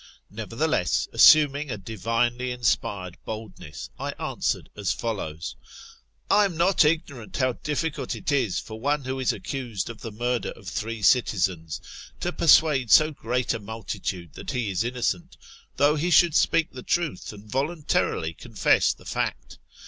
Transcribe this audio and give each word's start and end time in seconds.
Nevertheless, 0.31 1.07
assuming 1.13 1.69
a 1.69 1.77
divinely 1.77 2.49
in 2.49 2.63
spired 2.63 3.17
boldness, 3.23 3.91
I 3.99 4.13
answered 4.13 4.71
as 4.75 4.91
follows:—" 4.91 5.55
I 6.31 6.45
am 6.45 6.57
not 6.57 6.83
ignorant 6.83 7.37
how 7.37 7.53
difficult 7.53 8.15
it 8.15 8.31
is 8.31 8.57
for 8.57 8.79
one 8.79 9.03
who 9.03 9.19
is 9.19 9.31
accused 9.31 9.91
of 9.91 10.01
the 10.01 10.11
murder 10.11 10.49
of 10.55 10.67
three 10.67 11.03
citizens, 11.03 11.79
to 12.19 12.33
persuade 12.33 12.89
so 12.89 13.11
great 13.11 13.53
a 13.53 13.59
multitude 13.59 14.33
that 14.33 14.49
he 14.49 14.71
is 14.71 14.83
innocent, 14.83 15.37
though 15.75 15.95
he 15.95 16.09
should 16.09 16.33
speak 16.33 16.71
the 16.71 16.81
truth, 16.81 17.31
and 17.31 17.47
voluntarily 17.47 18.33
confess 18.33 18.93
the 18.95 19.05
fact. 19.05 19.59